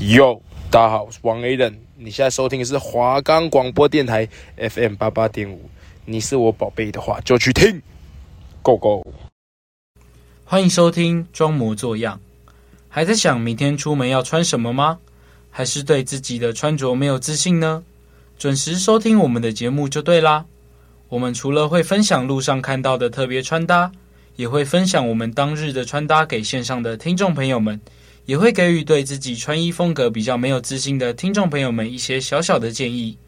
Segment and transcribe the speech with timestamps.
[0.00, 0.40] 哟，
[0.70, 1.58] 大家好，我是王 A
[1.94, 4.26] 你现在收听的是华冈广播电台
[4.56, 5.68] FM 八八点五。
[6.06, 7.82] 你是我宝贝的话，就去听。
[8.62, 9.06] Go Go！
[10.46, 12.18] 欢迎收听装模作样。
[12.88, 15.00] 还在想明天出门要穿什么吗？
[15.50, 17.84] 还是对自己的穿着没有自信呢？
[18.38, 20.46] 准时收听我们的节目就对啦。
[21.10, 23.92] 我们除了会分享路上看到的特别穿搭，
[24.36, 27.78] 也会分享我们当日的穿搭给线上的听众朋友们，
[28.30, 33.18] 也会给予对自己穿衣风格比较没有自信的听众朋友们一些小小的建议。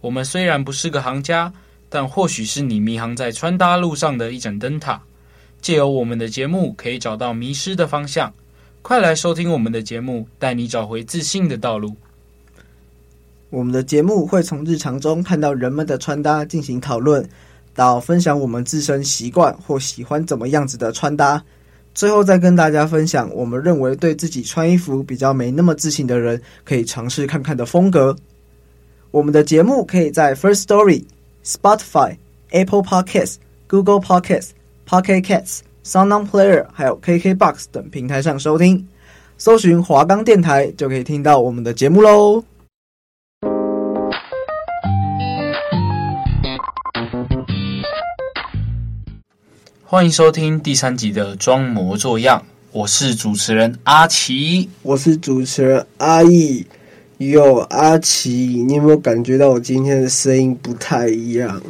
[0.00, 1.52] 我们虽然不是个行家，
[1.88, 5.02] 但或许是你迷航在穿搭路上的一盏灯塔。
[5.60, 8.32] 借由我们的节目，可以找到迷失的方向。
[8.80, 11.96] 快来收听我们的节目，带你找回自信的道路。
[13.50, 17.28] 我们的节目会从日常中看到人们的穿搭进行讨论，
[17.74, 21.42] 到分享我们自身习惯或喜欢怎么样子的穿搭，
[21.94, 28.14] 最后再跟大家分享我们认为对自己穿衣服比较没那么自信的人可以尝试看看的风格。
[29.10, 31.04] 我们的节目可以在 First Story、
[31.44, 32.16] Spotify、
[32.50, 33.36] Apple Podcasts、
[33.68, 34.50] Google Podcasts、
[34.88, 38.86] Pocket Casts、SoundOn Player 还有 KKBox 等平台上收听，
[39.38, 42.42] 搜寻华冈电台就可以听到我们的节目喽。
[49.86, 56.64] 欢迎收听第三集的装模作样，我是主持人阿奇，我是主持人阿义。
[57.18, 58.30] 哟，阿奇，
[58.66, 61.60] 你有没有感觉到我今天的声音不太一样？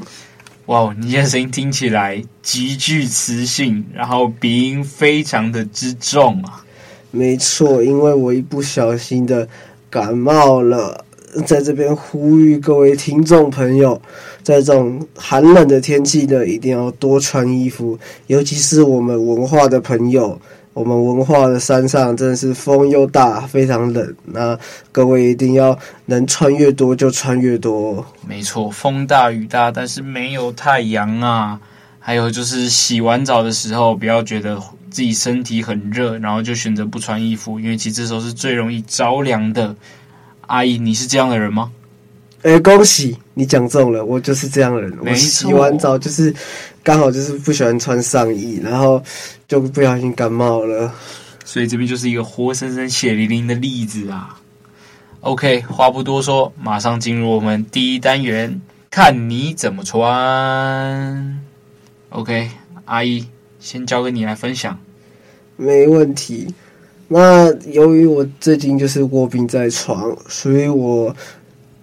[0.66, 6.64] 哇，你今天声音听起来极具磁性，然后鼻音非常的之重啊。
[7.10, 9.48] 没错，因为我一不小心的
[9.90, 11.03] 感冒了。
[11.46, 14.00] 在这边呼吁各位听众朋友，
[14.42, 20.40] 在这种寒冷的天气呢，一定要多穿衣服，尤其是我们文化的朋友。
[20.72, 24.12] 我们文化的山上真的是风又大，非常冷。
[24.24, 24.58] 那
[24.90, 28.04] 各位一定要能穿越多就穿越多。
[28.26, 31.60] 没错，风大雨大，但是没有太阳啊。
[32.00, 39.72] 还有就是洗完澡的时候，不要觉得自己身体很热，然后就选择不穿衣服，因为其实这时候是最容易着凉的。
[40.46, 41.70] 阿姨，你是这样的人吗？
[42.42, 44.92] 哎、欸，恭喜你讲中了，我就是这样的人。
[45.00, 46.34] 我洗完澡就是
[46.82, 49.02] 刚好就是不喜欢穿上衣，然后
[49.48, 50.92] 就不小心感冒了。
[51.44, 54.38] 所以这边就是一个活生生血淋淋的例子啊。
[55.20, 58.60] OK，话不多说，马上进入我们第一单元，
[58.90, 61.42] 看你怎么穿。
[62.10, 62.50] OK，
[62.84, 63.26] 阿姨，
[63.58, 64.78] 先交给你来分享。
[65.56, 66.54] 没问题。
[67.16, 71.14] 那由于我最近就是卧病在床，所以我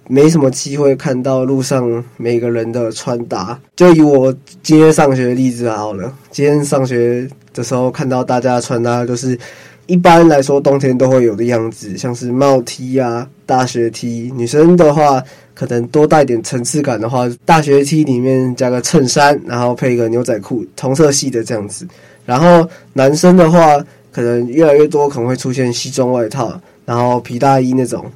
[0.09, 3.57] 没什么机会看到路上每个人的穿搭。
[3.77, 9.39] 就以我今天上学的例子好了，今天上学的时候看到大家的穿搭，就是
[9.85, 14.29] 一般来说冬天都会有的样子，像是帽 T 啊、大学 T。
[14.35, 21.87] 女生的话，可能多带点层次感的话，大学 T 里面加个衬衫，然后配一个牛仔裤，同色系的这样子。
[22.25, 23.81] 然后男生的话。
[24.11, 28.11] 可能越来越多可能会出现西装外套，然后皮大衣那种，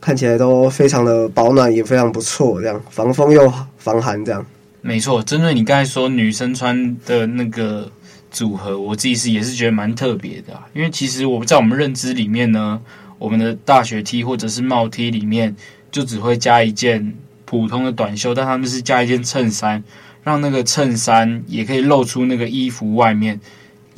[0.00, 4.44] 看起来都非常的保暖，也非常不错，这样防风又防寒，这样。
[4.80, 7.90] 没错，针对你刚才说女生穿的那个
[8.30, 12.80] 组合，我自己是也是觉得蛮特别的，因为其实我们在我们认知里面呢，
[13.18, 15.54] 我们的大学 T 或者是帽 T 里面
[15.90, 19.82] 就只会加一件普通的短袖，但他们是加一件衬衫，
[20.22, 23.38] 让那个衬衫也可以露出那个衣服外面。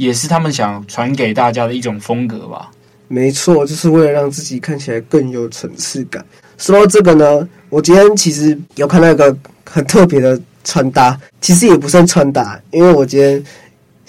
[0.01, 2.71] 也是他们想传给大家的一种风格吧。
[3.09, 6.25] 没错，就是为了让自己看起来更有层次感。
[6.57, 13.45] 说到这个呢，我今天其实有看到一个很特别的穿搭，其实也不算穿搭，因为我今天。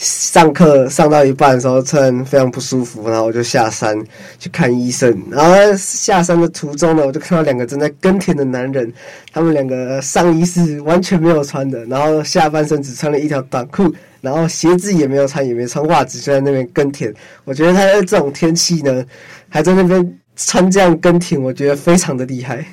[0.03, 3.95] 上课上到一半的时候，突然非常不舒服，然后我就下山
[4.39, 5.15] 去看医生。
[5.29, 8.91] 然后下山的途中呢，我就看到两个正在耕田的男人，
[9.31, 17.13] 他们两个上衣是完全没有穿的，然后下半身只穿了一条短裤，然后鞋子也没有穿，也没穿袜子，就在那边耕田。
[17.43, 19.05] 我觉得他在这种天气呢，
[19.49, 22.65] 还在那边穿这样耕田，我觉得非常的厉害。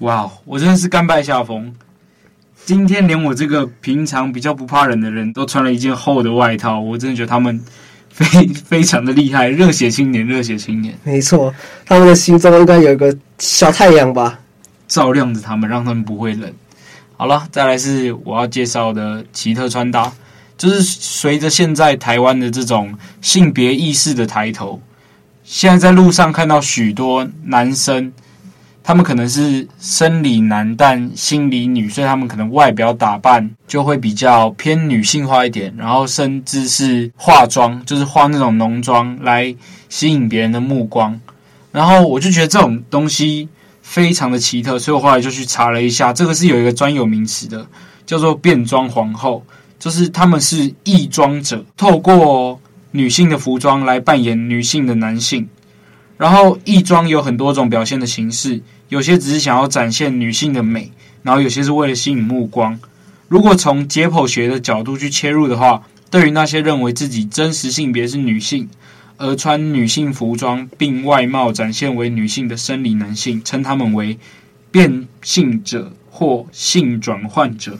[0.00, 1.74] 哇，我真的是甘拜下风。
[2.64, 7.60] 今天连我这个平常比较不怕冷的人都穿了一件厚的外套，我真的觉得他们
[8.08, 10.98] 非非常的厉害，热血青年，热血青年。
[11.04, 14.40] 没错，他们的心中应该有一个小太阳吧，
[14.88, 16.50] 照亮着他们，让他们不会冷。
[17.18, 20.10] 好了，再来是我要介绍的奇特穿搭，
[20.56, 24.80] 就是随着现在台湾的这种性别意识的抬头，
[25.44, 28.10] 现在在路上看到许多男生。
[28.86, 39.56] 他们可能是生理男，但心理女，所以他们可能外表打扮就会比较偏女性化一点，然后甚至是化妆，就是化那种浓妆来
[39.88, 41.18] 吸引别人的目光。
[41.72, 43.48] 然后我就觉得这种东西
[43.80, 47.66] 非常的奇特，所以我后来就去查了一下，这个是有一个专有名词的，
[48.04, 49.42] 叫做变装皇后，
[49.78, 52.60] 就是他们是异装者，透过
[52.90, 55.48] 女性的服装来扮演女性的男性。
[56.16, 60.90] 然后异装有很多种表现的形式，有些只是想要展现女性的美，
[61.22, 62.78] 然后有些是为了吸引目光。
[63.28, 68.68] 如果从解剖学的角度去切入的话，对于那些认为自己真实性别是女性，
[69.16, 74.16] 而穿女性服装并外貌展现为女性的生理男性，称他们为
[74.70, 77.78] 变性者或性转换者，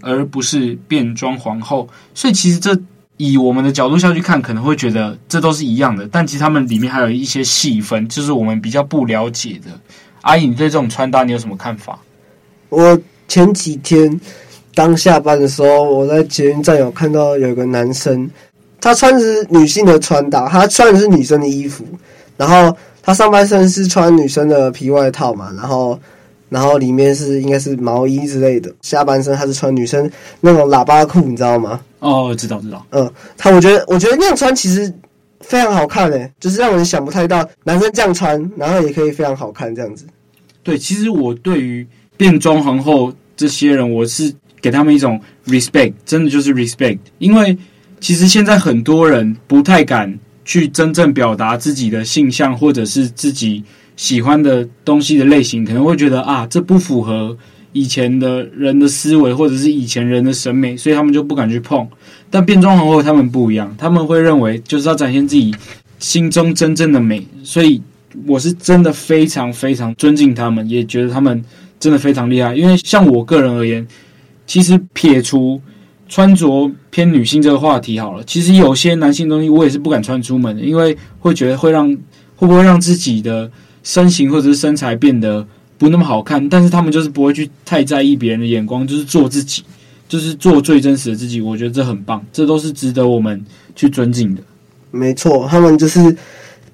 [0.00, 1.88] 而不是变装皇后。
[2.14, 2.80] 所以其实这。
[3.16, 9.70] 以我们的角度下去看，可能会觉得这都是一样的，但其实他们里面还有一些细分，就是我们比较不了解的。
[10.22, 11.98] 阿姨，你对这种穿搭你有什么看法？
[12.70, 14.20] 我前几天
[14.74, 18.28] 刚下班的时候，我在捷运站有看到有一个男生，
[18.80, 21.84] 他穿的是女性的穿搭，他穿的是女生的衣服，
[22.36, 25.98] 然后他上半身是穿女生的皮外套嘛，然后。
[26.48, 30.08] 然后里面是应该是毛衣之类的，下半身他是穿女生
[30.40, 31.80] 那种喇叭裤，你知道吗？
[31.98, 32.84] 哦，知道知道。
[32.90, 34.92] 嗯，他我觉得我觉得那样穿其实
[35.40, 40.04] 非常好看诶，就是让人想不太到男生这样穿，然后也可以非常好看这样子。
[40.62, 41.86] 对，其实我对于
[42.16, 47.56] 变装皇后这些人，我是给他们一种 respect，真的就是 respect，因为
[48.00, 53.64] 其实现在很多人不太敢去真正表达自己的性向，或者是自己。
[53.96, 57.36] 喜欢的东西的类型，可能会觉得啊，这不符合
[57.72, 61.86] 以前的人的思维，或者是以前人的审美，所以他们就不敢去碰。
[62.28, 65.54] 但变装皇后他们不一样，他们会认为就是要展现自己
[66.00, 67.80] 心中真正的美，所以
[68.26, 71.44] 我是真的非常非常尊敬他们，也觉得他们
[71.78, 72.54] 真的非常厉害。
[72.56, 73.86] 因为像我个人而言，
[74.44, 75.60] 其实撇除
[76.08, 81.88] 穿着偏女性这个话题好了，其实有些男性东西我也是不敢穿出门的，因为会觉得会让
[82.34, 83.48] 会不会让自己的。
[83.84, 85.46] 身形或者是身材变得
[85.78, 89.62] 不那么好看，但是他们就是不会去太在意别人的眼光，就是做自己，
[90.08, 91.40] 就是做最真实的自己。
[91.40, 93.44] 我觉得这很棒，这都是值得我们
[93.76, 94.42] 去尊敬的。
[94.90, 96.16] 没错，他们就是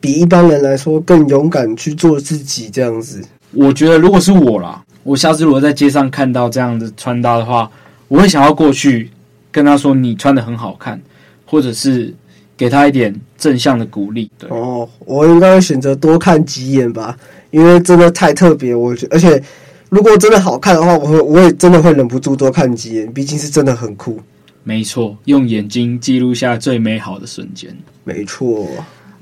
[0.00, 3.20] 比一般人来说更勇敢去做自己这样子。
[3.50, 7.70] 我觉得如果是我啦，我下次如果在街上看到这样的穿搭的话，
[8.08, 9.10] 我会想要过去
[9.50, 11.02] 跟他说：“你穿的很好看”，
[11.44, 12.14] 或者是。
[12.60, 14.30] 给他一点正向的鼓励。
[14.38, 17.16] 对哦，我应该会选择多看几眼吧，
[17.50, 18.74] 因为真的太特别。
[18.74, 19.42] 我觉，而且
[19.88, 24.20] 如果真的好看的话，我会我也真的会忍不住多看几眼，毕竟是真的很酷。
[24.62, 27.74] 没错，用眼睛记录下最美好的瞬间。
[28.04, 28.68] 没错。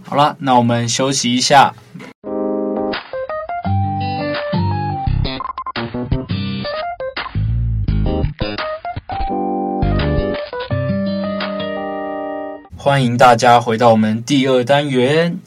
[0.03, 1.73] 好了，那我们休息一下。
[12.89, 15.39] 欢迎大家回到我们第二单元，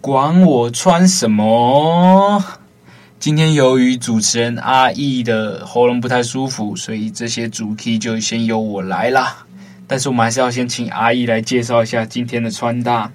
[0.00, 2.44] 管我穿什么。
[3.20, 9.46] 今天由于主持人阿义的喉咙不太舒服，所以这些主题就先由我来啦。
[9.86, 13.12] 但是我们还是要先请阿义来介绍一下今天的穿搭。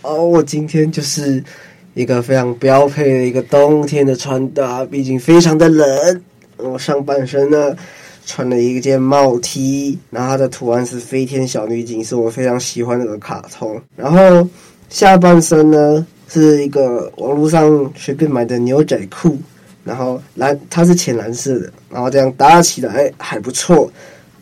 [0.00, 1.44] 哦，我今天就是
[1.92, 6.22] 一个非常标配的一个冬天的穿搭，毕竟非常的冷。
[6.56, 7.76] 我上半身呢。
[8.26, 13.80] 穿了一件帽 T，然后它的图案是飞天小女警，是我非常喜欢的个卡通。
[13.96, 14.46] 然后
[14.90, 19.38] 下半身呢是一个网络上随便买的牛仔裤，
[19.84, 23.90] 然后蓝它是浅蓝色的，然后这样搭起来哎还不错。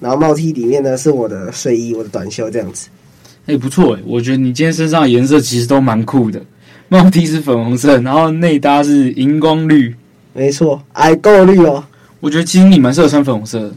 [0.00, 2.88] 然后帽 T 里面呢是我的睡衣，我的短袖这样子，
[3.46, 6.42] 哎不错哎，我觉得你今天身上的颜色其实都蛮酷的。
[6.88, 9.94] 帽 T 是粉红色，然后内搭是荧光绿，
[10.32, 11.84] 没错，矮够绿哦。
[12.24, 13.72] 我觉得其实你蛮适合穿粉红色的，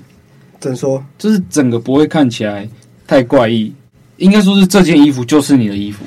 [0.57, 1.03] 怎么说？
[1.17, 2.65] 就是整个不会看起来
[3.05, 3.73] 太怪异，
[4.15, 6.05] 应该说是这件衣服就是你的衣服。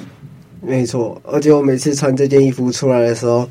[0.62, 3.46] 没错，而且我每次穿这件衣服出来的时候，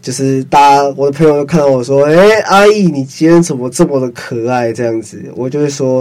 [0.00, 6.00] 就是大家我的朋友都看到我说：“哎、欸，阿义，你今天怎么这么的可爱？”这样子，我就会说：“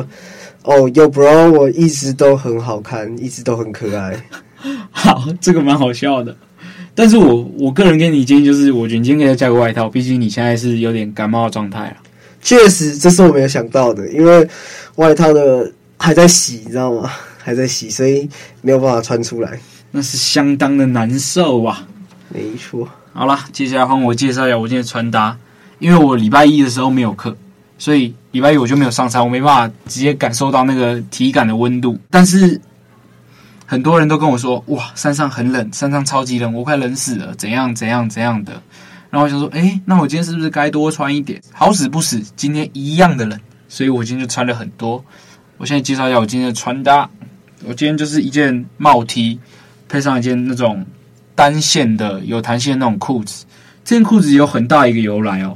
[0.63, 4.15] 哦，Yo bro，我一直都很好看，一直都很可爱。
[4.89, 6.33] ”好，这个蛮好笑的。
[6.95, 11.97] 但是我我个人给你建议就是，我觉得你今天可以加个外套，毕竟你现在是有点感冒的状态啊。
[12.41, 14.48] 确实，这是我没有想到的，因为
[14.95, 17.10] 外套的还在洗，你知道吗？
[17.43, 18.29] 还在洗，所以
[18.62, 19.60] 没有办法穿出来，
[19.91, 21.88] 那是相当的难受啊。
[22.29, 22.88] 没错。
[23.13, 25.38] 好啦，接下来换我介绍一下我今天的穿搭。
[25.79, 27.36] 因为我礼拜一的时候没有课，
[27.79, 31.98] 所以礼拜一我就没有上山，我没办法直接感受到那个体感的温度。
[32.12, 32.62] 但是
[33.65, 38.62] 很多人都跟我说，哇，山上很冷，山上超级冷，我快冷死了，怎样怎样怎样的。
[39.12, 41.39] 然后我想说，哎，那我今天是不是该多穿一点？
[41.51, 45.03] 好死不死，今天一样的冷，所以我今天就穿了很多。
[45.58, 47.08] 我现在介绍一下我今天的穿搭。
[47.63, 49.39] 我今天就是一件帽 T，
[49.88, 50.84] 配上一件那种
[51.36, 53.46] 单线的有弹性的那种裤子。
[53.84, 55.56] 这件裤子有很大一个由来哦。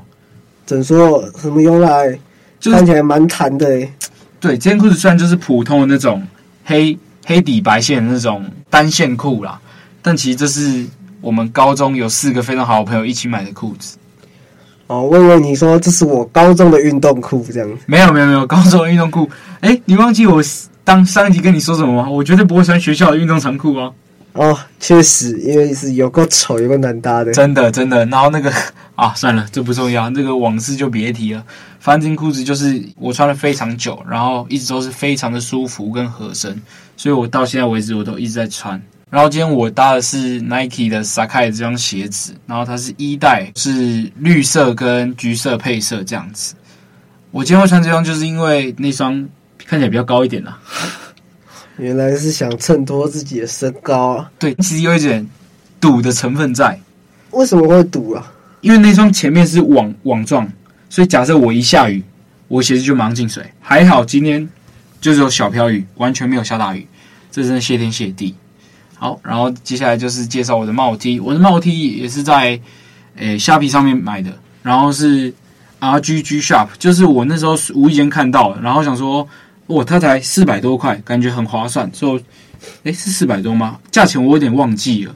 [0.65, 1.27] 怎说？
[1.39, 2.19] 什么由来？
[2.59, 3.91] 就是、看起来蛮弹的诶。
[4.39, 6.21] 对，这件裤子虽然就是普通的那种
[6.63, 6.95] 黑
[7.25, 9.59] 黑底白线的那种单线裤啦，
[10.01, 10.85] 但其实这是
[11.25, 13.97] 我们高中有四个非常好的朋友一起买的裤子。
[14.85, 17.67] 哦，我以为你说这是我高中的运动裤这样。
[17.87, 19.27] 没有没有没有，高中的运动裤。
[19.61, 20.39] 哎，你忘记我
[20.83, 22.07] 当上一集跟你说什么吗？
[22.07, 23.91] 我绝对不会穿学校的运动长裤哦。
[24.33, 27.33] 哦，确实，因为是有够丑，有够难搭的。
[27.33, 28.53] 真的真的，然后那个
[28.93, 31.43] 啊，算了，这不重要，那个往事就别提了。
[31.79, 36.61] 反正这裤子就是我穿了非常久，然后一直都是非常的舒服跟合身，
[36.95, 38.79] 所以我到现在为止我都一直在穿。
[39.09, 46.55] 然后今天我搭的是 Nike 的 Sakai 这双鞋子，然后它是一代，是绿色跟橘色配色这样子。
[47.31, 49.13] 我今天会穿这双，就是因为那双
[49.65, 50.59] 看起来比较高一点啦。
[51.77, 54.31] 原来是想衬托自己的身高啊。
[54.39, 55.25] 对，其实有一点
[55.79, 56.77] 赌的成分在。
[57.31, 58.31] 为什么会赌啊？
[58.61, 60.49] 因为那双前面是网网状，
[60.89, 62.03] 所以假设我一下雨，
[62.47, 63.45] 我鞋子就马上进水。
[63.59, 64.47] 还好今天
[64.99, 66.87] 就是有小飘雨，完全没有下大雨，
[67.29, 68.33] 这真的谢天谢地。
[68.97, 72.59] 好，然后接下来就是介绍我的帽 T，我的帽 T 也是在
[73.17, 74.31] 诶虾皮上面买的，
[74.63, 75.33] 然后是
[75.79, 79.27] RGG Shop，就是我那时候无意间看到，然后想说，
[79.67, 82.19] 哇，它才四百多块，感觉很划算，就
[82.83, 83.77] 诶是四百多吗？
[83.91, 85.15] 价钱我有点忘记了，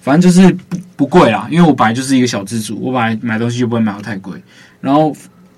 [0.00, 4.42] 反正就是不不贵啦，因为我本来就是一个小资主，我本来买东西就不会买得太贵，
[4.80, 5.14] 然后。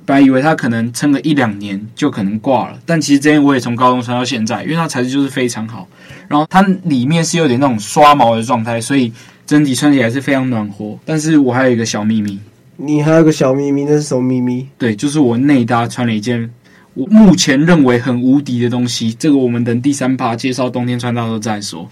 [0.06, 5.88] 本来以为它可能撑个一两年就可能挂了，但其实这件我也从高中穿到现在，因为它材质就是非常好。
[6.28, 9.12] 然后它里面是有点那种刷毛的状态，所以
[9.46, 10.98] 整体穿起来是非常暖和。
[11.04, 12.38] 但是我还有一个小秘密，
[12.76, 14.68] 你还有个小秘密，那是什么秘密？
[14.76, 16.50] 对，就是我内搭穿了一件
[16.94, 19.12] 我目前认为很无敌的东西。
[19.14, 21.88] 这个我们等第三趴介绍冬天穿搭的时候再说。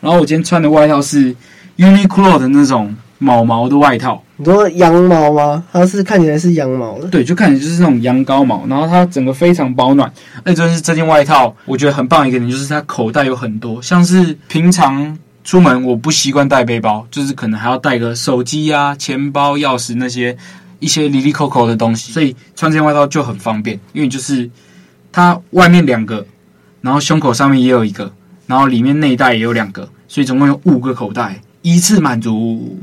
[0.00, 1.34] 然后我今天穿的外套是
[1.78, 2.94] Uniqlo 的那种。
[3.18, 5.64] 毛毛的外套，你说羊毛吗？
[5.72, 10.12] 它是看起来是羊毛的，对，就看起来就是那种羊羔毛，然后它整个非常保暖。
[10.44, 20.36] 那就是这件外套，我觉得很棒一个点就是它口袋有很多，像是平常出门我不习惯带背包，就是可能还要带个手机啊、钱包、钥匙那些
[20.80, 24.50] 一些哩哩扣扣的东西，所以穿这件外套就很方便，因为就是
[25.10, 26.26] 它外面两个，
[26.82, 28.12] 然后胸口上面也有一个，
[28.46, 32.78] 然后里面内袋也有两个，所以总共有五个口袋，一次满足。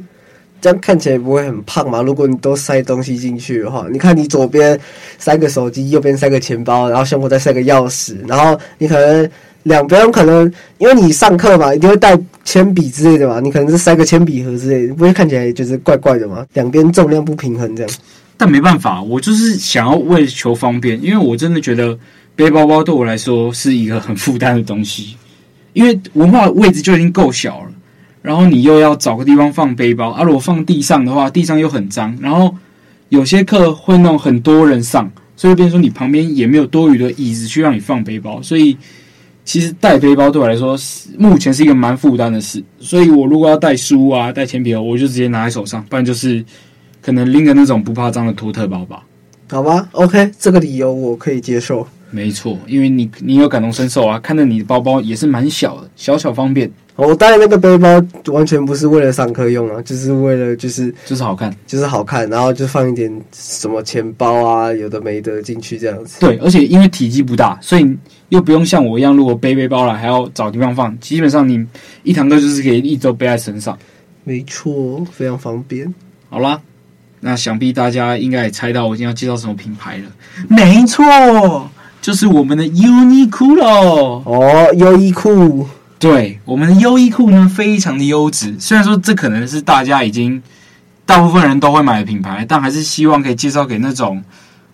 [0.63, 2.01] 这样看起来不会很胖嘛？
[2.01, 4.79] 如果你都塞东西进去的话，你看你左边
[5.17, 9.29] 塞个手机，右边塞个钱包，然后胸口再塞个钥匙，然后你可能
[9.63, 16.46] 两边可能因为你上课嘛，一定会带铅笔之类的嘛，你可能是塞个铅笔盒之类的，不会看起来就是怪怪的嘛？
[16.53, 17.93] 两边重量不平衡这样。
[18.38, 22.00] 但没办法，我就是想要为求方便，因为我真的觉得
[22.38, 25.17] 背包包对我来说是一个很负担的东西，
[25.74, 27.72] 因为文化位置就已经够小了。
[28.23, 32.17] 然后你又要找个地方放背包，啊，如果放地上的话，地上又很脏。
[32.19, 32.55] 然后
[33.09, 38.41] 有些课会弄很多人上，所以变成说你旁边也没有多余的椅子去让你放背包。
[38.41, 38.75] 所以
[39.43, 42.63] 其实带背包对我来说是，目前是一个蛮负担的事。
[42.79, 46.43] 所以我如果要带书啊、带铅笔，我就直接拿在手上，不然就是
[47.01, 49.03] 可能拎个那种不怕脏的托特包吧。
[49.49, 51.85] 好吧，OK，这个理由我可以接受。
[52.09, 56.71] 没错，因为你你有感同身受啊，看着你的包包也是蛮小的，小巧方便。
[56.95, 57.88] 我带那个背包
[58.31, 66.19] 完全不是为了上课用啊，就是为了就是就是好看，就是好看，然后就放一点什么钱包啊，有的没的进去这样子。
[66.19, 67.97] 对，而且因为体积不大，所以
[68.29, 71.65] 又不用像我一样，如果背背包了还要找地方放，基本上你
[72.03, 73.77] 一堂课就是可以一周背在身上。
[74.23, 75.91] 没错，非常方便。
[76.29, 76.62] 好啦，
[77.21, 80.03] 那想必大家应该也猜到我今天要介绍什么品牌了。
[80.47, 81.69] 没错。
[82.01, 84.21] 就是我们的优衣库喽！
[84.25, 85.65] 哦，优衣库，
[86.03, 88.60] 对，我们的优衣库呢，非常的优质。
[88.60, 90.43] 虽然说这可能是大家已经
[91.05, 94.22] 大部分人都会买的品牌，但还是希望可以介绍给那种，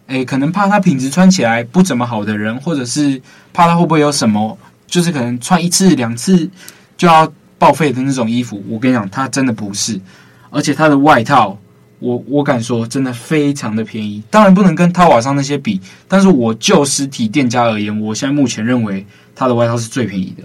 [0.08, 3.22] 诶，可能怕它品质穿起来不怎么好的人，或者是
[3.54, 4.58] 怕它会不会有什么，
[4.88, 6.50] 就是可能穿一次两次
[6.98, 8.64] 就要报废的那种衣服。
[8.68, 10.02] 我跟你讲，它真的不是，
[10.50, 11.56] 而且它的外套。
[12.00, 14.24] 我我敢说，真的非常的便宜。
[14.32, 19.06] 当然不能跟淘宝上那些比，但是我就实体店家而言，我现在目前认为
[19.36, 20.44] 它的外套是最便宜的。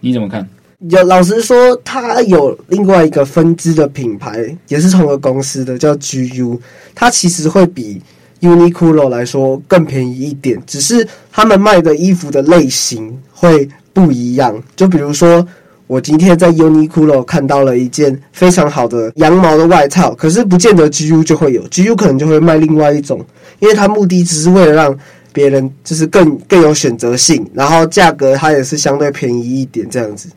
[0.00, 0.48] 你怎么看？
[0.88, 6.58] 有老实说，它有另外一个分支的品牌，也是同个公司的，叫 GU。
[6.94, 8.00] 它其实会比
[8.40, 14.62] Uniqlo 来说更便宜一点，只是他们卖的衣服的类型会不一样。
[14.76, 15.46] 就比如说。
[15.88, 23.24] 我今天在 Uniqlo 看到了一件非常好的羊毛的外套，可是不见得 GU 就会有，GU 可能就会卖另外一种，
[23.58, 24.98] 因为它目的只是为了让
[25.38, 30.28] 别人就是更更有选择性，然后价格它也是相对便宜一点这样子。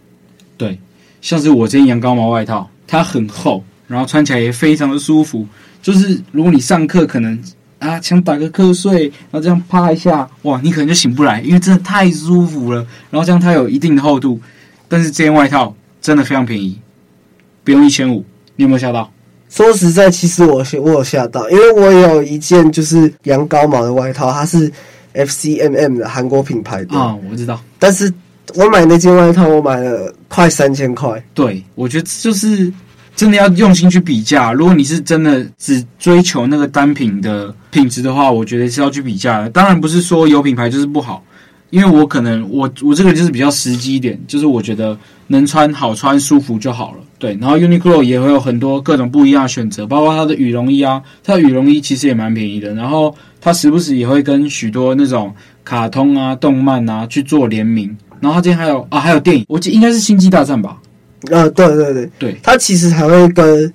[0.57, 0.79] 对，
[1.21, 5.47] 像是我这件羊羔毛外套，它很厚，然后穿起来也非常的舒服。
[5.81, 7.41] 就是如果你上课可能
[7.79, 12.85] 啊想打个瞌睡，然后这样趴一下，哇，你可能就醒不来，因为真的太舒服了。
[13.09, 14.39] 然后这样它有一定的厚度，
[14.87, 16.79] 但是这件外套真的非常便宜，
[17.63, 18.23] 不用一千五。
[18.55, 19.11] 你有没有吓到？
[19.51, 24.71] 说实在，其实我我有吓到，因为我有一件就是羊羔毛的外套，它是
[25.13, 27.61] FCMM 的韩国品牌的啊，我知道。
[27.77, 28.11] 但是
[28.55, 31.23] 我买那件外套，我买了快三千块。
[31.33, 32.73] 对，我觉得就是。
[33.13, 34.53] 真的要用心去比价。
[34.53, 39.49] 如果你是真的只追求那个单品的品质的话，我觉得是要去比价的。
[39.49, 41.21] 当然不是说有品牌就是不好，
[41.71, 44.95] 因为我可能我我这个就是比较实际一点，就是我觉得
[45.27, 46.97] 能穿好穿舒服就好了。
[47.17, 52.73] 对，然后 Uniqlo 也会有很多各种不一样的选择，包括它的羽绒衣啊，它的羽绒衣其实也蛮便宜的。
[52.75, 57.95] 然后它时不时也会跟许多那种卡通啊、动漫啊去做联名。
[58.19, 60.77] 然后它今天还有啊，还有电影，我记得应该是星际大战吧。
[61.29, 63.71] 呃，对对对对，它其实还会跟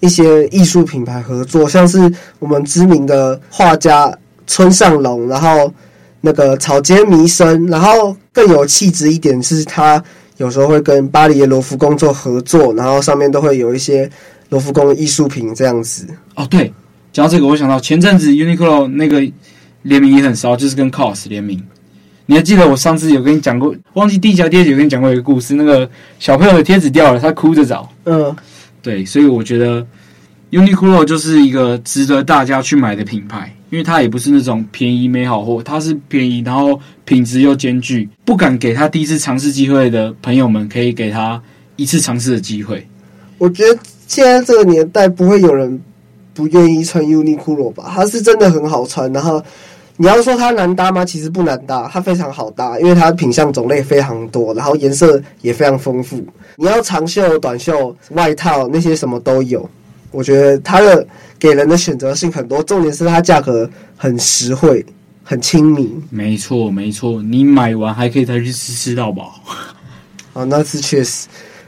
[0.00, 4.12] 一些艺术品牌合作，像是我们知名的画家
[4.46, 5.72] 村上隆，然后
[6.20, 10.02] 那个草间弥生，然后更有气质一点是，他
[10.36, 14.10] 有时候会跟巴黎的罗浮宫做合作，然后上面都会有一些
[14.48, 16.06] 罗浮宫的艺术品这样子。
[16.34, 16.72] 哦，对，
[17.12, 19.20] 讲到这个，我想到前阵子 Uniqlo 那个
[19.82, 21.62] 联名也很骚，就是跟 COS 联名。
[22.26, 27.90] 你还记得我上次有跟你讲过，忘记第一条贴纸有跟你讲过一个故事，那个小朋友的贴纸掉了，他哭着找。
[28.04, 28.34] 嗯，
[28.80, 29.84] 对，所以我觉得
[30.50, 38.08] Uniqlo 就是一个值得大家去买的品牌，因为它也不是那种便宜没好货，它是便宜，然后品质又兼具。
[38.24, 41.40] 不敢给他第一次尝试机会的朋友们，可以给他
[41.76, 42.86] 一次尝试的机会。
[43.38, 45.80] 我觉得现在这个年代不会有人
[46.34, 47.90] 不愿意穿 Uniqlo 吧？
[47.94, 49.42] 它是真的很好穿，然后。
[49.96, 51.04] 你要说它难搭吗？
[51.04, 56.24] 其实不难搭，它非常好搭，因为它品相种类非常多，然后颜色也非常丰富。
[56.56, 59.68] 你要长袖、短袖、外套那些什么都有。
[60.10, 61.06] 我觉得它的
[61.38, 64.84] 给人的选择性很多，重点是它价格很实惠、
[65.22, 66.02] 很亲民。
[66.10, 69.40] 没错，没错，你买完还可以再去吃吃到饱。
[70.32, 71.26] 啊，那次确实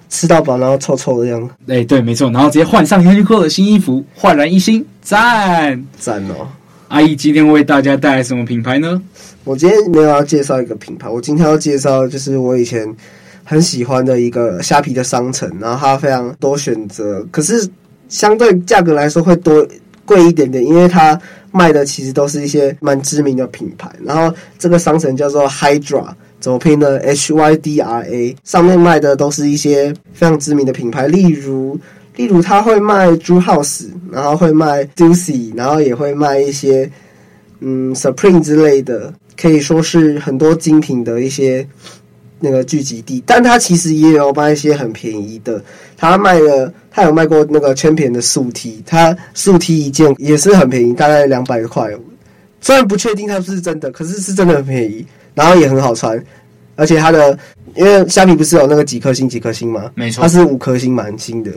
[0.09, 1.55] 吃到饱，然后臭臭的样子。
[1.67, 6.47] 哎，对，没错，然后直接换上 Uniqlo 的新衣服，焕然一新，赞赞哦！
[6.89, 9.03] 阿姨今天为大家带来什么品牌呢？
[9.45, 12.87] 我今天没有要介绍一个品牌，我今天要介绍就是我以前
[13.43, 17.67] 很喜欢的一个虾皮的商城，然后它非常多选择，可是
[18.13, 19.67] 相对价格来说会多
[20.05, 21.19] 贵一点点，因为它
[21.51, 23.91] 卖的其实都是一些蛮知名的品牌。
[24.05, 26.07] 然后这个商城叫做 Hydra，
[26.39, 31.81] 怎么拼呢？H Y D R A，上面卖的都是一些非常知名的品牌，例如。
[32.15, 36.91] 例如，他会卖 Drew House，然后会卖 Ducy，然后也会卖一些
[37.61, 41.67] 嗯 Supreme 之类的，可以说是很多精品的一些
[42.43, 43.23] 那个聚集地。
[43.25, 45.63] 但它其实也有卖一些很便宜的，
[45.97, 51.89] 他卖了，他有卖过那个 Champion 的素 T，他素 T 一件也是很便宜，大概两百块。
[52.61, 56.23] 虽然不确定它是不是真的，可是是真的很便宜，然后也很好穿，
[56.77, 57.39] 而且它的
[57.75, 59.91] 因为虾米不是有那个几颗星几颗星吗？
[59.95, 61.51] 没错，它是五颗星满星的。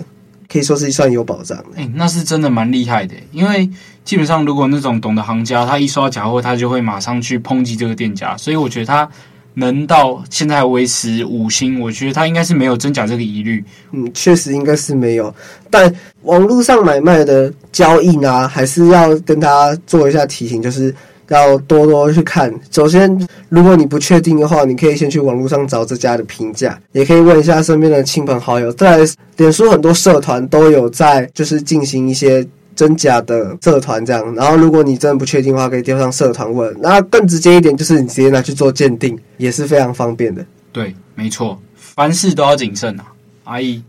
[0.48, 1.65] 可以说是算有保障的。
[1.76, 3.15] 哎，那是真的蛮厉害的。
[3.32, 3.67] 因为
[4.04, 8.38] 基本上，如果那种懂的行家，他一刷假货，他就会马上去抨击这个店家。
[8.38, 9.10] 所以我觉得他
[9.56, 13.63] 能到现在维持五星，我觉得他应该是没有真假这个疑虑。
[13.91, 15.34] 嗯，确实应该是没有。
[15.70, 20.94] 但网络上买卖的交易呢，还是要跟大家做一下提醒，就是。
[21.30, 22.54] 要多多去看。
[22.70, 28.72] 首先，如果你不确定的话，你可以先去网络上找这家的评价，也可以问一下身边的亲朋好友。
[28.74, 29.00] 在
[29.38, 34.36] 脸书很多社团都有在，就是进行一些真假的社团这样。
[34.36, 36.76] 然后，如果你真的不确定的话，可以丢上社团问。
[36.80, 40.46] 那更直接一点，就是你直接拿去做鉴定，也是非常方便的。
[40.72, 43.06] 对，没错，凡事都要谨慎啊。
[43.46, 43.82] 阿姨，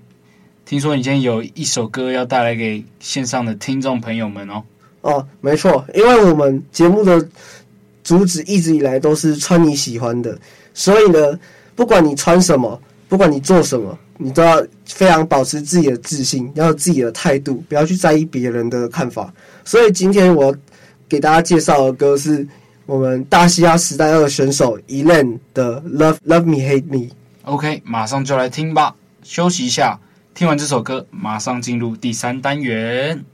[0.64, 4.62] 听说你今天有一首歌要带来给线上的听众朋友们哦。
[5.00, 7.28] 哦，没错，因为我们节目的
[8.04, 10.38] 主旨一直以来都是穿你喜欢的，
[10.74, 11.38] 所以呢，
[11.74, 19.32] 不管你穿什么，不管你做什么，你都要非常保持自己的自信，要有自己的态度，不要去在意别人的看法。
[19.64, 20.54] 所以今天我
[21.08, 22.46] 给大家介绍的歌是
[22.86, 27.10] 我们大西洋时代二选手 Elen 的 Love Love Me Hate Me。
[27.42, 29.98] OK，马上就来听吧，休息一下，
[30.34, 33.24] 听完这首歌，马上进入第三单元。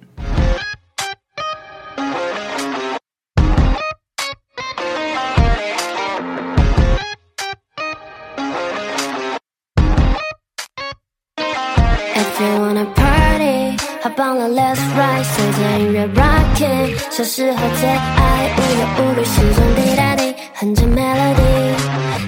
[14.48, 20.35] Let's ride，随着音乐 rocking，小时候最爱无忧无虑，心中滴答滴。
[20.55, 21.74] 哼着 melody，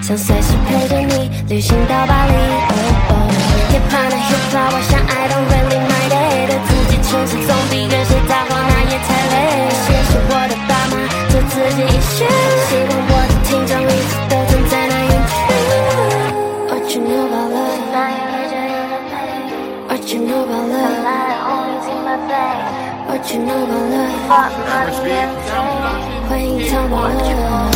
[0.00, 2.32] 想随时陪着你旅行到巴黎。
[3.72, 5.63] Hip hop hip hop，我想 I don't really
[24.28, 27.73] 放耳，的回忆交。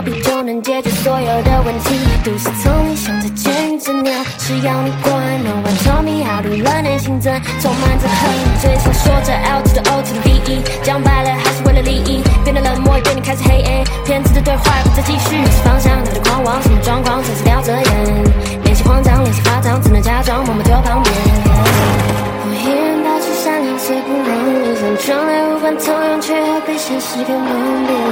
[0.00, 1.94] 会逃避就能解决所有的问题。
[2.24, 5.12] 都市丛林像在监狱之鸟，只要你管。
[5.44, 12.22] No one told me how to run 内心真充满着恨，嘴上说着 L to the O to the V E，讲白了还是为了利益。
[12.44, 15.36] 变得冷漠也变得开始黑暗，骗子的对话不再继续。
[15.44, 17.22] 是方向，带着狂妄，什么状况？
[17.22, 17.84] 总是叼着烟，
[18.64, 21.14] 练习慌张，脸色发张，只能假装默默丢旁边。
[22.42, 24.30] 我依然保持善良，虽不容
[24.64, 27.44] 易，像窗帘无法通用，却又被现实给蒙
[27.86, 28.09] 蔽。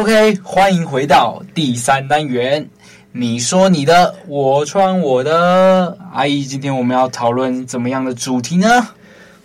[0.00, 2.66] OK，欢迎回到第三单元。
[3.12, 5.94] 你说你的，我穿我的。
[6.14, 8.88] 阿姨，今天我们要讨论怎么样的主题呢？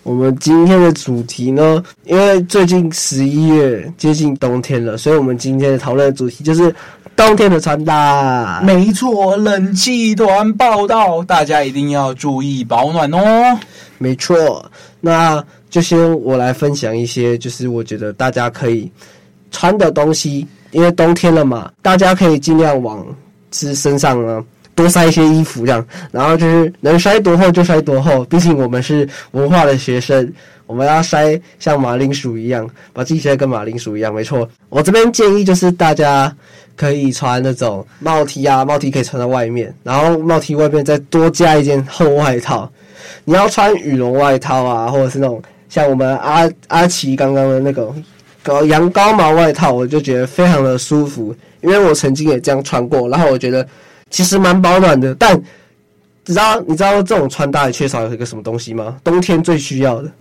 [0.03, 6.73] 我们今天的主题呢，因为最近十一月接近冬天了，所以我们今天的讨论的主题就是
[7.17, 8.61] 冬天的穿搭。
[8.63, 13.59] 没错，冷气团报道，大家一定要注意保暖哦。
[13.97, 14.65] 没错，
[15.01, 18.89] 那就先我来分享一些，就是我觉得大家可以
[19.55, 20.45] 穿的东西。
[20.71, 23.05] 因为冬天了嘛，大家可以尽量往
[23.51, 28.25] 是身上呢多塞一些衣服，这样，然后就是能塞多厚就塞多厚。
[28.25, 30.33] 毕竟我们是文化的学生，
[30.65, 34.13] 我们要塞像马铃薯一样，把自己塞跟马铃薯一样。
[34.13, 35.09] 没错，我这边。
[35.13, 36.35] 建议就是大家
[36.75, 42.69] 可以穿那种帽 T 啊，帽 T 可以穿在外面，然后帽 T 外面再多加一件厚外套。
[43.23, 47.95] 你要穿羽绒外套啊，或者是那种像我们阿阿奇刚刚的那个。
[48.65, 53.67] 羊羔毛外套，我就觉得非常的舒服，因为我曾经也这样穿过，然后我觉得
[54.09, 55.13] 其实蛮保暖的。
[55.15, 55.35] 但
[56.25, 58.97] 你知道你知道这种穿搭也缺少一个什么东西吗？
[59.03, 60.11] 冬天最需要的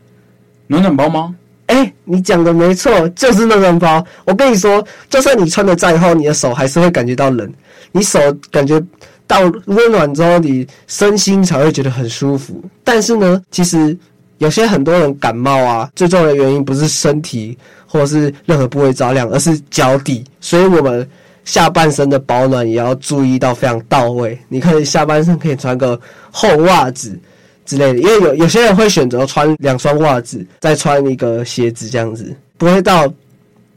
[0.66, 1.34] 暖暖包吗？
[1.66, 4.04] 哎、你讲的没错，就是暖暖包。
[4.26, 7.50] 我跟你说，就算你穿的再厚，你的手还是会感觉到冷。
[7.90, 8.78] 你手感觉
[9.26, 12.62] 到温暖之后，你身心才会觉得很舒服。
[12.84, 13.96] 但是呢，其实
[14.38, 17.56] 有些很多人感冒啊，最重要的原因不是身体。
[17.86, 21.08] 或者是任何部位着凉，而是脚底，所以我们
[21.44, 24.36] 下半身的保暖也要注意到非常到位。
[24.48, 26.00] 你可以下半身可以穿个
[26.32, 27.16] 厚袜子
[27.64, 33.08] 之类的，因为有有些人会选择穿两双袜子，再穿一个鞋子这样子，不会到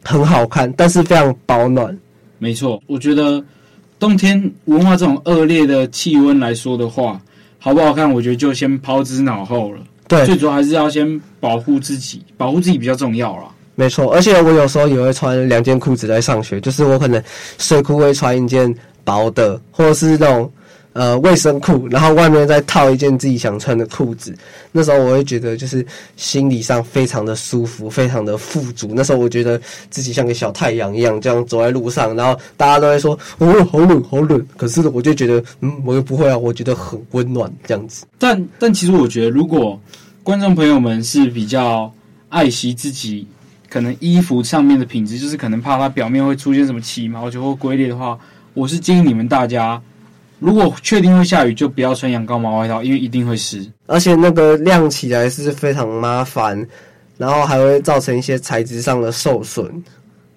[0.03, 1.95] 很好看，但是非常保暖。
[2.39, 3.43] 没错，我觉得
[3.99, 7.21] 冬天文化这种恶劣的气温来说的话，
[7.59, 9.81] 好不好看，我觉得就先抛之脑后了。
[10.07, 13.43] 对，最主要还是要先保护自己，保护自己比较重要啦。
[13.75, 17.21] 没错，而且我有时候也会穿两件裤子在上学，就是我可能
[17.59, 20.51] 睡裤会穿一件薄的，或者是那种
[20.97, 24.35] 呃卫生裤，然后外面再套一件自己想穿的裤子。
[24.71, 28.91] 那时候我会觉得就是心理上非常的舒服，非常的富足。
[28.95, 38.05] 那时候我觉得自己像个小太阳一样，这样走在路上，然后大家都会说哦，好冷好冷，可是我就觉得嗯，我又不会啊，我觉得很温暖这样子。
[38.17, 39.79] 但但其实我觉得，如果
[40.23, 41.93] 观众朋友们是比较
[42.29, 43.27] 爱惜自己。
[43.69, 48.17] 可能衣服上面的品质，就是可能怕它表面会出现什么起毛球或龟裂的话，
[48.53, 49.79] 我是建议你们大家，
[50.39, 56.67] 如果确定会下雨，就不要穿羊羔毛外套，因为一定会湿，而且那个晾起来是非常麻烦，
[57.17, 59.83] 然后还会造成一些材质上的受损。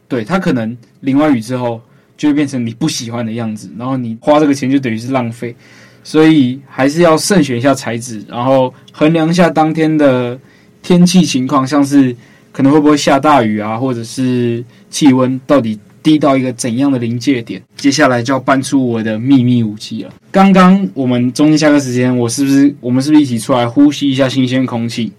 [0.08, 1.80] 对，它可能淋完雨之后
[2.16, 5.54] 就会变成你不喜欢的样子，然后你花这个钱就等于是浪费，
[6.02, 10.38] 所以还是要慎选一下材质，然后衡量一下当天的
[10.82, 12.16] 天气情况，像是。
[12.52, 17.62] 可能会不会下大雨啊，或者是气温到底低到一个怎样的临界点？
[17.76, 20.12] 接下来就要搬出我的秘密武器了。
[20.30, 25.12] 刚刚我们中间下课时间，我是不是我们是不是一起出来呼吸一下新鲜空气？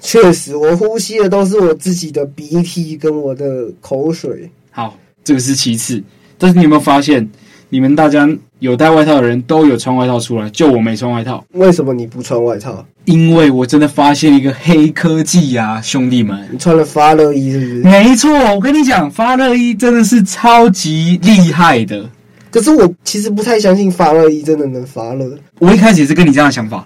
[0.00, 4.50] 确实，我呼吸的都是我自己的鼻涕跟我的口水。
[4.70, 6.02] 好，这个是其次，
[6.38, 7.28] 但是你有没有发现，
[7.72, 8.28] 你们大家
[8.58, 11.44] 有带外套的人都有穿外套出来，就我没穿外套。
[11.52, 12.84] 为什么你不穿外套？
[13.04, 16.48] 因为我真的发现一个黑科技呀、啊，兄弟们！
[16.50, 17.74] 你穿了发热衣是不是？
[17.82, 22.10] 没错，我跟你讲，发热衣真的是超级厉害的。
[22.50, 25.38] 可是我其实不太相信发热衣真的能发热。
[25.60, 26.84] 我一开始也是跟你这样的想法，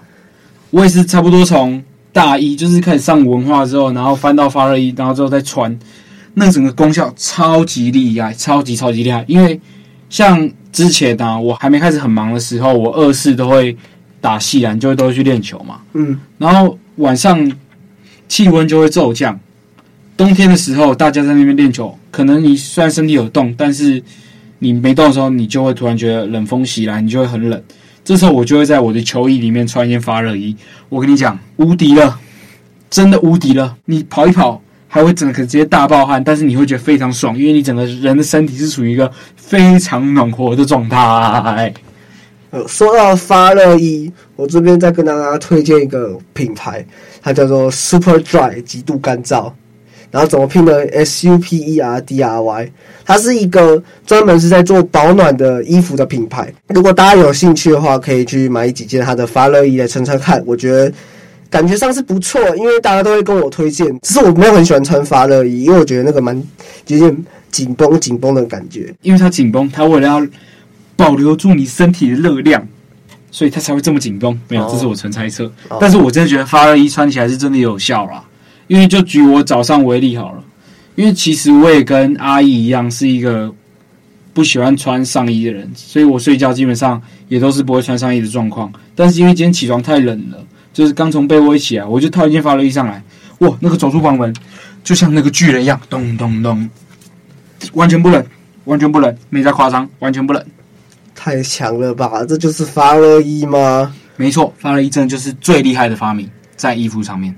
[0.69, 5.75] 我也是差不多从大一就是开始上文化之后，然后翻到发热衣，然后之后再穿，
[6.35, 9.25] 那整个功效超级厉害，超级超级厉害。
[9.27, 9.59] 因为
[10.09, 13.75] 像之前呢、啊，我还没开始很忙的时候，我二四都会。
[14.21, 17.51] 打系篮就会都去练球嘛，嗯，然后晚上
[18.27, 19.39] 气温就会骤降。
[20.17, 24.01] 冬天的时候，大家在那边练球，可能你虽然身体有动，但是
[24.57, 27.63] 你没动的时候，你就会突然觉得冷风袭来，你就会很冷。
[28.03, 30.55] 这时候我就会在我的球衣里面穿一件发热衣。
[30.89, 32.19] 我跟你讲，无敌了，
[32.89, 33.77] 真的无敌了！
[33.85, 34.59] 你跑一跑，
[34.95, 41.73] 还会整个直接大爆汗，但是你会觉得非常爽，因为你整个人的身体是处于一个非常暖和的状态。
[42.51, 46.85] 呃说到发热衣，我这边再跟大家推荐一个品牌，
[47.21, 49.51] 它叫做 Super Dry，极度干燥。
[50.11, 52.71] 然后怎么拼呢？S U P E R D R Y，
[53.03, 56.53] 它是一个专门是在做保暖的衣服的品牌。
[56.69, 60.41] 如果大家有兴趣的话，可以去买几件它的发热衣来穿穿看。
[60.45, 60.89] 我觉得
[61.55, 63.87] 感觉上是不错，因为大家都会跟我推荐。
[64.01, 66.35] 只是我没有很喜欢穿发热衣，因为我觉得那个蛮
[66.87, 68.93] 有点紧绷紧绷的感觉。
[69.01, 70.27] 因为它紧绷，它为了要。
[70.97, 72.65] 保留住你身体的热量，
[73.29, 74.39] 所以它才会这么紧绷。
[74.47, 75.43] 没有，这是我纯猜测。
[75.67, 75.77] Oh.
[75.77, 78.23] 但是我真的觉得发热衣穿起来是真的有效啦。
[78.67, 80.41] 因为就举我早上为例好了，
[80.95, 83.53] 因为其实我也跟阿姨一样是一个
[84.33, 88.71] 不喜欢穿上衣的人，所以我睡觉基本上也都是不会穿上衣的状况。
[88.95, 90.41] 但是因为今天起床太冷了，
[90.75, 93.01] 就是刚从被窝一起来，我就套一件发热衣上来，
[93.39, 94.35] 哇，那个走出房门
[94.83, 96.69] 就像那个巨人一样，咚咚咚，
[97.71, 98.21] 完全不冷，
[98.65, 100.45] 完全不冷，没在夸张，完全不冷。
[101.15, 102.25] 太强了吧！
[102.27, 103.95] 这就是发热衣吗？
[104.17, 107.33] 没错，发热衣真的就是最厉害的发明，在衣服上面。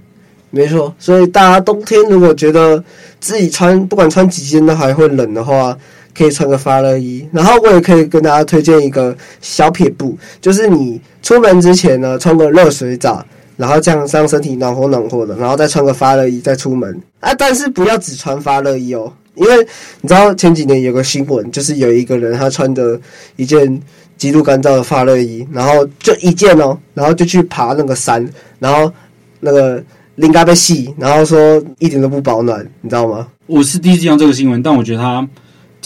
[0.50, 2.84] 没错，所以大家冬天如果觉得
[3.20, 5.78] 自己穿不管穿几件都还会冷的话，
[6.18, 7.28] 可以穿个发热衣。
[7.32, 13.24] 然后我也可以跟大家推荐一个小撇步，就是你出门之前呢，穿个热水澡，
[13.56, 17.02] 然后这样让身体暖和暖和的，然后再穿个发热衣再出门。
[17.20, 19.12] 啊，但是不要只穿发热衣哦。
[19.36, 19.56] 因为
[20.02, 23.00] 你知道前几年有个新闻，就是有一个人他穿着
[23.36, 23.80] 一件
[24.18, 28.28] 极度干燥的发热衣，然后就一件哦，然后就去爬那个山，
[28.58, 28.92] 然后
[29.40, 29.84] 那个
[30.16, 33.28] 淋嘎被细，然后说一点都不保暖，你知道吗？
[33.46, 35.28] 我是第一次听到这个新闻，但我觉得他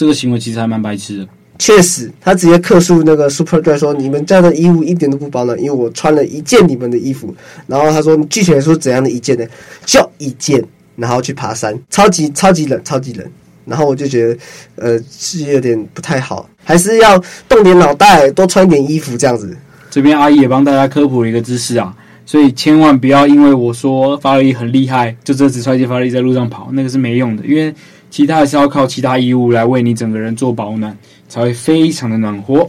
[0.02, 1.28] 这个行为其实还蛮白痴的。
[1.56, 7.32] 确实，他直接客诉那个 Superdry 说，你们家的衣物一点都不保暖，因为我穿了一件你们的衣服。
[7.68, 9.46] 然后他说，你具体来说怎样的一件呢？
[9.86, 10.60] 就一件，
[10.96, 13.24] 然后去爬山，超级超级冷，超级冷。
[13.64, 14.38] 然后我就觉得，
[14.74, 17.16] 呃，是有点不太好，还是要
[17.48, 19.56] 动点脑袋，多穿点衣服这样子。
[19.88, 21.94] 这边阿姨也帮大家科普了一个知识啊，
[22.26, 27.72] 所以千万不要因为我说发力很厉害，就这只穿一件发热衣在路上跑，那个是没用的，因为
[28.12, 30.94] 其他还是要靠其他衣物来为你整个人做保暖，
[31.30, 32.68] 才会非常的暖和。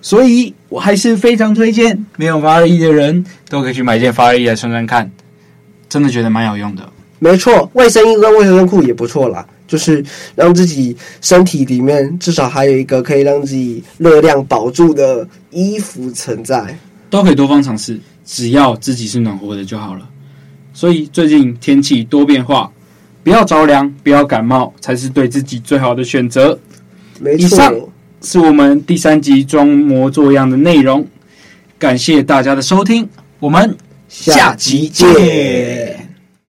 [0.00, 5.10] 所以我还是非常推荐没有发热衣的人都可以去买一件发热衣来穿穿看，
[5.88, 6.88] 真的觉得蛮有用的。
[7.18, 9.44] 没错，卫生衣跟卫生裤也不错啦。
[9.66, 10.04] 就是
[10.36, 16.78] 让自己身体里面至少还有一个可以让自己热量保住的衣服存在，
[17.10, 20.08] 都可以多方尝试，只要自己是暖和的就好了。
[20.74, 22.70] 所以最近天气多变化，
[23.24, 26.56] 不要着凉，不要感冒，才是对自己最好的选择。
[27.18, 27.44] 没错。
[27.44, 27.74] 以上
[28.22, 31.06] 是我们第三集装模作样的内容，
[31.78, 33.08] 感谢大家的收听，
[33.40, 33.74] 我们
[34.08, 36.03] 下集见。